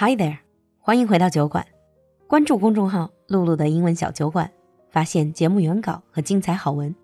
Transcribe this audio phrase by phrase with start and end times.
[0.00, 0.38] Hi there，
[0.78, 1.66] 欢迎回到酒馆。
[2.26, 4.50] 关注公众号“露露的英文小酒馆”，
[4.90, 6.94] 发现节目原稿和精彩好文。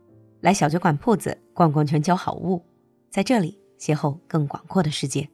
[0.40, 2.62] 来小酒馆铺子逛逛全球好物，
[3.10, 5.28] 在这里邂逅更广阔的世界。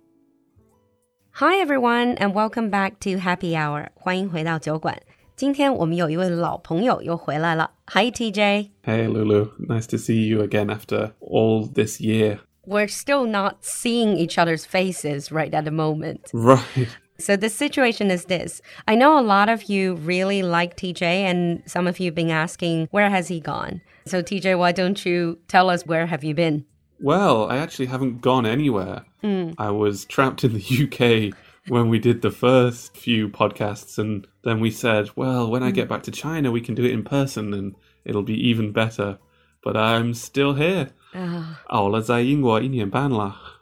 [1.33, 5.01] Hi everyone and welcome back to Happy Hour，欢迎回到酒馆。
[5.37, 7.71] 今天我们有一位老朋友又回来了。
[7.87, 8.71] Hi TJ。
[8.83, 12.41] Hey Lulu, nice to see you again after all this year.
[12.67, 16.23] We're still not seeing each other's faces right at the moment.
[16.33, 16.89] Right.
[17.24, 18.62] So the situation is this.
[18.86, 22.30] I know a lot of you really like TJ and some of you have been
[22.30, 23.80] asking, where has he gone?
[24.06, 26.66] So TJ, why don't you tell us where have you been?
[27.00, 29.06] Well, I actually haven't gone anywhere.
[29.24, 29.56] Mm.
[29.58, 31.34] I was trapped in the UK
[31.70, 35.76] when we did the first few podcasts and then we said, well, when I hmm.
[35.76, 39.18] get back to China, we can do it in person and it'll be even better.
[39.64, 40.90] But I'm still here.
[41.16, 41.58] Oh.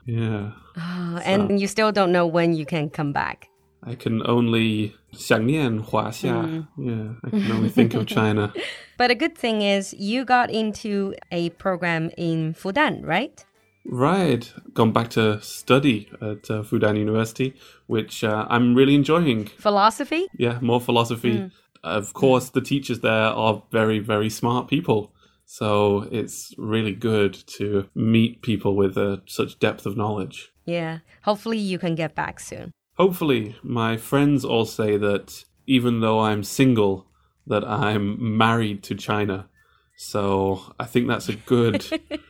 [0.07, 0.53] Yeah.
[0.77, 1.55] Oh, and so.
[1.57, 3.50] you still don't know when you can come back.
[3.82, 6.66] I can only 想念华夏.
[6.76, 8.52] Yeah, I can only think of China.
[8.98, 13.44] But a good thing is you got into a program in Fudan, right?
[13.84, 17.54] Right, gone back to study at uh, Fudan University,
[17.86, 19.46] which uh, I'm really enjoying.
[19.58, 20.26] Philosophy?
[20.36, 21.50] Yeah, more philosophy.
[21.84, 25.12] Of course, the teachers there are very, very smart people.
[25.44, 30.50] So it's really good to meet people with uh, such depth of knowledge.
[30.64, 30.98] Yeah.
[31.22, 32.72] Hopefully you can get back soon.
[33.01, 37.07] Hopefully, my friends all say that even though I'm single,
[37.47, 39.49] that I'm married to China.
[39.97, 41.83] So I think that's a good,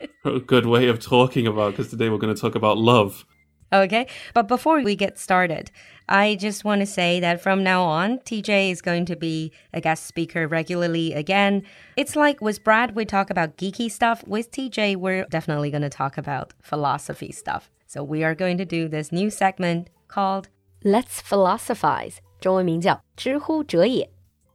[0.24, 3.26] a good way of talking about because today we're going to talk about love.
[3.74, 4.08] Okay.
[4.34, 5.72] But before we get started,
[6.08, 9.82] I just want to say that from now on, TJ is going to be a
[9.82, 11.64] guest speaker regularly again.
[11.98, 14.26] It's like with Brad, we talk about geeky stuff.
[14.26, 17.70] With TJ, we're definitely going to talk about philosophy stuff.
[17.88, 20.48] So we are going to do this new segment called
[20.83, 22.19] Let's Philosophize.
[22.41, 24.09] 中文名叫知乎者也.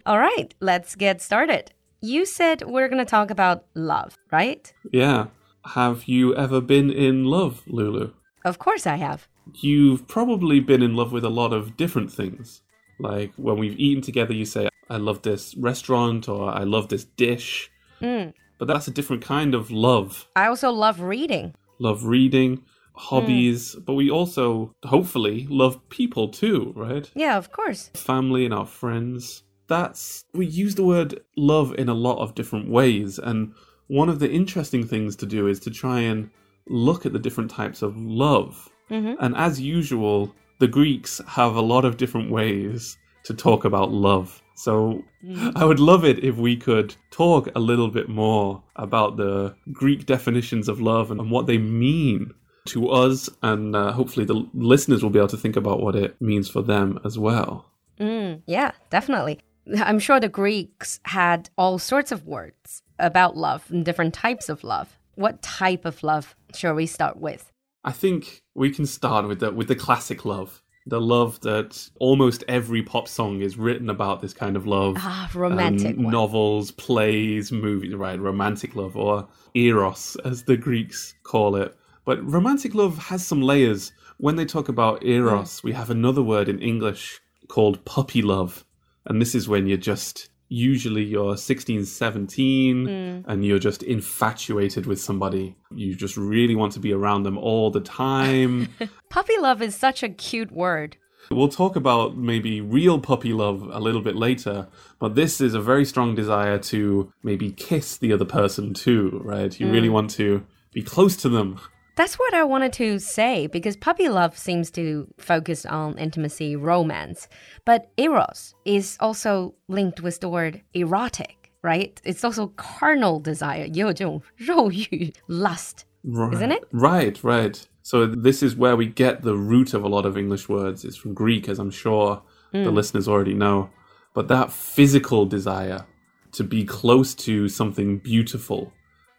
[0.04, 1.66] All right, let's get started.
[2.00, 4.72] You said we're going to talk about love, right?
[4.92, 5.28] Yeah.
[5.76, 8.14] Have you ever been in love, Lulu?
[8.44, 9.28] Of course I have.
[9.62, 12.62] You've probably been in love with a lot of different things.
[13.00, 17.06] Like when we've eaten together, you say, I love this restaurant or I love this
[17.06, 17.70] dish.
[18.00, 20.28] But that's a different kind of love.
[20.36, 21.54] I also love reading.
[21.80, 22.64] Love reading,
[22.97, 27.11] hobbies, but we also, hopefully, love people too, right?
[27.15, 27.91] Yeah, of course.
[27.95, 29.43] family and our friends.
[29.69, 33.53] That's we use the word love in a lot of different ways, and
[33.89, 36.31] one of the interesting things to do is to try and
[36.69, 38.71] look at the different types of love.
[38.91, 39.15] Mm-hmm.
[39.21, 44.41] And as usual, the Greeks have a lot of different ways to talk about love.
[44.55, 45.53] So mm.
[45.55, 50.07] I would love it if we could talk a little bit more about the Greek
[50.07, 52.33] definitions of love and what they mean
[52.67, 56.21] to us, and uh, hopefully the listeners will be able to think about what it
[56.21, 57.67] means for them as well.
[57.99, 59.41] Yeah, definitely.
[59.81, 64.63] I'm sure the Greeks had all sorts of words about love and different types of
[64.63, 64.99] love.
[65.15, 67.51] What type of love shall we start with?
[67.85, 72.45] I think we can start with the with the classic love, the love that almost
[72.49, 74.21] every pop song is written about.
[74.21, 78.21] This kind of love, Ah, romantic Um, novels, plays, movies, right?
[78.21, 81.75] Romantic love or eros, as the Greeks call it.
[82.07, 83.93] But romantic love has some layers.
[84.17, 85.65] When they talk about eros, mm.
[85.65, 88.65] we have another word in English called puppy love,
[89.05, 93.25] and this is when you're just usually you're 16 17 mm.
[93.27, 97.69] and you're just infatuated with somebody you just really want to be around them all
[97.69, 98.69] the time
[99.11, 100.97] Puppy love is such a cute word.
[101.31, 104.69] We'll talk about maybe real puppy love a little bit later,
[104.99, 109.59] but this is a very strong desire to maybe kiss the other person too, right?
[109.59, 109.93] You really mm.
[109.93, 111.59] want to be close to them.
[111.96, 117.28] That's what I wanted to say because puppy love seems to focus on intimacy, romance.
[117.66, 122.00] But eros is also linked with the word erotic, right?
[122.04, 126.64] It's also carnal desire, 也有这种肉欲, lust, isn't it?
[126.72, 127.62] Right, right.
[127.84, 130.86] So this is where we get the root of a lot of English words.
[130.86, 132.22] It's from Greek, as I'm sure
[132.54, 133.70] the listeners already know.
[134.14, 135.86] But that physical desire
[136.34, 138.72] to be close to something beautiful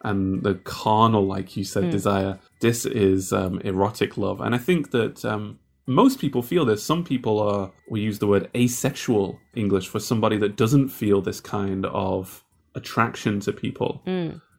[0.03, 4.41] and the carnal, like you said, desire, this is um, erotic love.
[4.41, 6.83] And I think that um, most people feel this.
[6.83, 11.39] Some people are, we use the word asexual English for somebody that doesn't feel this
[11.39, 12.43] kind of
[12.75, 14.01] attraction to people.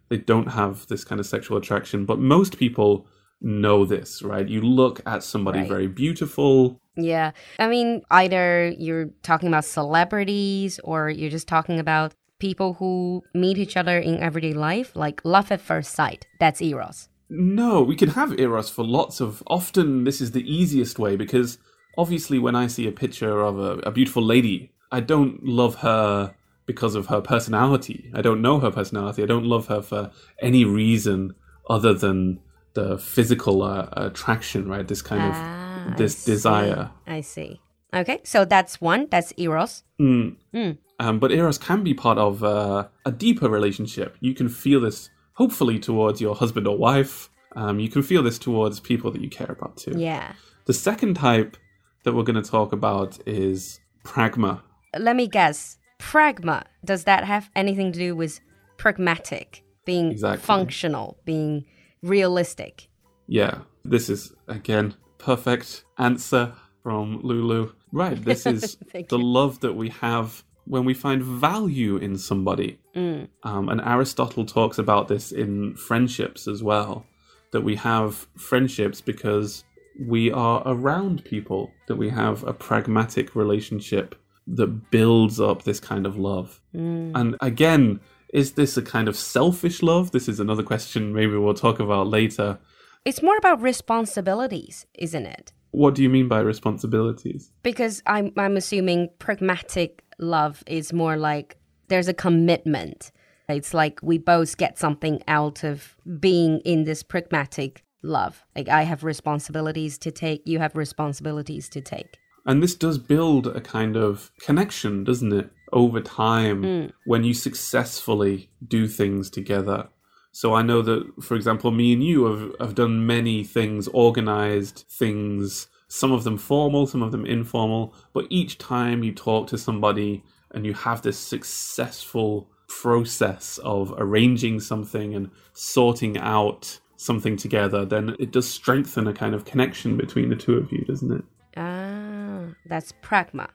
[0.09, 2.05] They don't have this kind of sexual attraction.
[2.05, 3.07] But most people
[3.41, 4.49] know this, right?
[4.49, 5.69] You look at somebody Right.
[5.69, 6.81] very beautiful.
[6.97, 7.31] Yeah.
[7.61, 13.59] I mean, either you're talking about celebrities or you're just talking about people who meet
[13.59, 16.27] each other in everyday life, like love at first sight.
[16.39, 17.09] That's eros.
[17.31, 19.43] No, we can have eros for lots of.
[19.47, 21.59] Often, this is the easiest way because
[21.97, 26.35] obviously, when I see a picture of a, a beautiful lady, I don't love her
[26.65, 28.11] because of her personality.
[28.15, 29.23] I don't know her personality.
[29.23, 30.11] I don't love her for
[30.41, 31.35] any reason
[31.69, 32.41] other than
[32.75, 34.87] the physical uh, attraction, right?
[34.87, 36.33] This kind Ah, of this see.
[36.33, 36.91] desire.
[37.07, 37.61] I see.
[37.95, 39.07] Okay, so that's one.
[39.11, 39.83] That's eros.
[40.01, 40.37] Mm.
[40.55, 40.79] Mm.
[41.01, 44.17] Um, but eros can be part of uh, a deeper relationship.
[44.21, 47.31] You can feel this, hopefully, towards your husband or wife.
[47.57, 49.95] Um, you can feel this towards people that you care about too.
[49.97, 50.33] Yeah.
[50.67, 51.57] The second type
[52.05, 54.61] that we're going to talk about is pragma.
[54.99, 55.79] Let me guess.
[55.99, 56.65] Pragma.
[56.85, 58.41] Does that have anything to do with
[58.77, 60.45] pragmatic, being Exactly.
[60.45, 61.65] functional, being
[62.03, 62.89] realistic?
[63.27, 66.53] Yeah, this is again perfect answer
[66.83, 67.73] from Lulu.
[67.93, 69.25] Right, this is the you.
[69.25, 72.79] love that we have when we find value in somebody.
[72.95, 73.29] Mm.
[73.43, 77.07] Um, and Aristotle talks about this in friendships as well.
[77.53, 79.65] That we have friendships because
[79.99, 84.15] we are around people, that we have a pragmatic relationship
[84.47, 86.61] that builds up this kind of love.
[86.75, 87.13] Mm.
[87.15, 88.01] And again,
[88.33, 90.11] is this a kind of selfish love?
[90.11, 92.59] This is another question maybe we'll talk about later.
[93.05, 95.53] It's more about responsibilities, isn't it?
[95.71, 97.51] What do you mean by responsibilities?
[97.63, 101.57] Because I'm I'm assuming pragmatic love is more like
[101.89, 103.13] there's a commitment.
[103.49, 108.45] It's like we both get something out of being in this pragmatic love.
[108.55, 112.19] Like I have responsibilities to take, you have responsibilities to take.
[112.47, 116.87] And this does build a kind of connection, doesn't it, over time hmm.
[117.05, 119.89] when you successfully do things together.
[120.33, 124.85] So I know that, for example, me and you have, have done many things, organized
[124.89, 129.59] things, some of them formal, some of them informal, but each time you talk to
[129.59, 130.23] somebody
[130.53, 138.15] and you have this successful process of arranging something and sorting out something together, then
[138.19, 141.25] it does strengthen a kind of connection between the two of you, doesn't it?
[141.57, 143.49] Ah, that's pragma.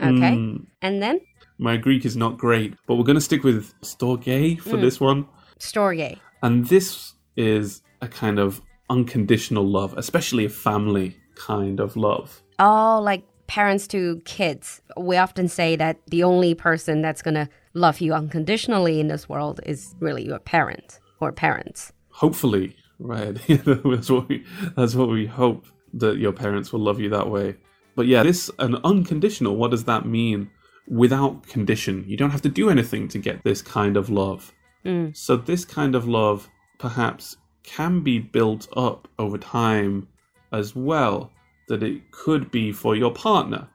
[0.00, 0.36] Okay.
[0.36, 0.66] Mm.
[0.82, 1.20] And then
[1.58, 5.26] My Greek is not great, but we're going to stick with storge for this one.
[5.58, 6.18] Storge.
[6.42, 12.42] And this is a kind of unconditional love, especially a family kind of love.
[12.58, 14.80] Oh, like parents to kids.
[14.96, 19.28] We often say that the only person that's going to love you unconditionally in this
[19.28, 21.92] world is really your parent or parents.
[22.10, 23.34] Hopefully, right?
[23.48, 24.44] that's what we
[24.76, 27.56] that's what we hope that your parents will love you that way.
[27.94, 29.56] But yeah, this an unconditional.
[29.56, 30.50] What does that mean?
[30.88, 34.52] Without condition, you don't have to do anything to get this kind of love.
[34.86, 35.16] Mm.
[35.16, 36.48] So this kind of love
[36.78, 40.08] perhaps can be built up over time
[40.52, 41.32] as well
[41.68, 43.68] that it could be for your partner.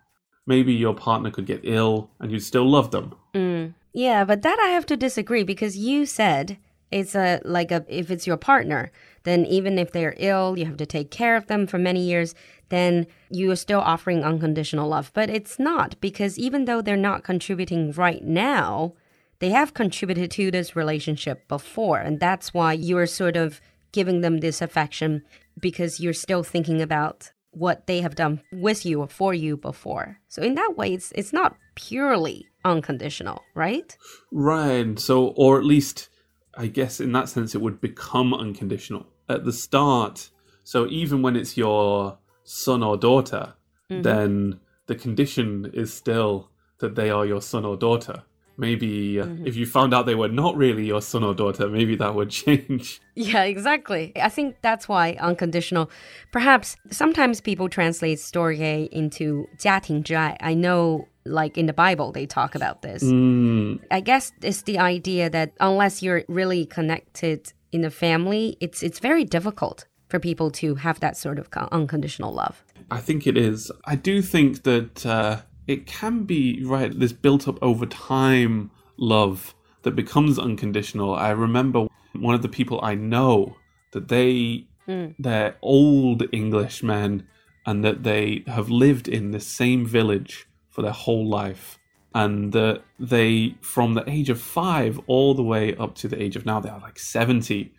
[0.47, 3.13] Maybe your partner could get ill and you'd still love them.
[3.33, 3.73] Mm.
[3.93, 6.57] Yeah, but that I have to disagree because you said
[6.91, 8.91] it's a like a if it's your partner,
[9.23, 12.33] then even if they're ill, you have to take care of them for many years,
[12.69, 15.11] then you are still offering unconditional love.
[15.13, 18.93] But it's not because even though they're not contributing right now,
[19.41, 23.59] they have contributed to this relationship before, and that's why you're sort of
[23.91, 25.23] giving them this affection
[25.59, 30.19] because you're still thinking about what they have done with you or for you before.
[30.29, 33.97] So in that way, it's it's not purely unconditional, right?
[34.31, 34.97] Right.
[34.99, 36.09] So, or at least,
[36.55, 40.29] I guess in that sense, it would become unconditional at the start.
[40.63, 43.55] So, even when it's your son or daughter,
[43.89, 44.03] mm-hmm.
[44.03, 48.23] then the condition is still that they are your son or daughter.
[48.57, 49.47] Maybe mm-hmm.
[49.47, 52.29] if you found out they were not really your son or daughter, maybe that would
[52.43, 53.01] change.
[53.15, 54.11] Yeah, exactly.
[54.15, 55.89] I think that's why unconditional.
[56.31, 60.37] Perhaps sometimes people translate storge into 家庭之爱.
[60.39, 63.03] I know like in the Bible, they talk about this.
[63.03, 63.79] Mm.
[63.91, 68.99] I guess it's the idea that unless you're really connected in a family, it's it's
[68.99, 72.63] very difficult for people to have that sort of unconditional love.
[72.89, 73.71] I think it is.
[73.85, 76.97] I do think that uh, it can be right.
[76.97, 81.15] This built up over time love that becomes unconditional.
[81.15, 83.55] I remember one of the people I know
[83.93, 85.07] that they hmm.
[85.17, 87.27] they're old English men
[87.65, 91.77] and that they have lived in the same village for their whole life.
[92.13, 96.35] And that they, from the age of five all the way up to the age
[96.35, 97.73] of now, they are like 70,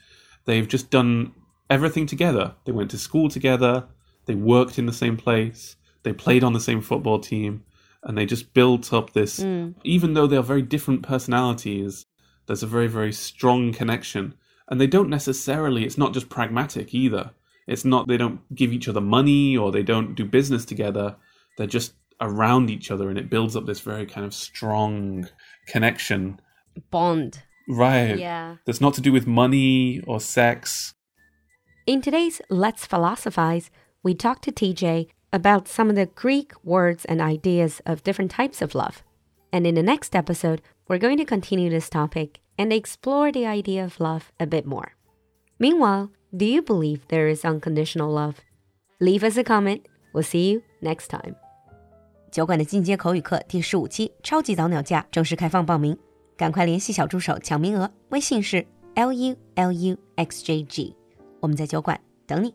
[0.46, 1.34] they've just done
[1.68, 2.54] everything together.
[2.64, 3.88] They went to school together,
[4.24, 7.64] they worked in the same place, they played on the same football team,
[8.04, 9.42] and they just built up this.
[9.42, 9.70] Hmm.
[9.84, 12.06] Even though they are very different personalities,
[12.46, 14.34] there's a very, very strong connection.
[14.68, 17.32] And they don't necessarily, it's not just pragmatic either.
[17.66, 21.16] It's not, they don't give each other money or they don't do business together.
[21.56, 25.28] They're just around each other and it builds up this very kind of strong
[25.66, 26.40] connection.
[26.90, 27.42] Bond.
[27.68, 28.18] Right.
[28.18, 28.56] Yeah.
[28.66, 30.94] That's not to do with money or sex.
[31.86, 33.70] In today's Let's Philosophize,
[34.02, 38.61] we talk to TJ about some of the Greek words and ideas of different types
[38.61, 39.03] of love.
[39.51, 43.83] And in the next episode, we're going to continue this topic and explore the idea
[43.83, 44.93] of love a bit more.
[45.59, 48.35] Meanwhile, do you believe there is unconditional love?
[48.99, 49.85] Leave us a comment.
[50.13, 51.35] We'll see you next time.
[52.31, 55.97] 酒馆的进阶口语课第十五期超级早鸟价正式开放报名，
[56.35, 58.65] 赶快联系小助手抢名额，微信是
[58.95, 60.95] l u l u x j g，
[61.39, 62.53] 我们在酒馆等你。